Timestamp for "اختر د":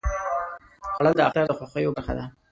1.27-1.51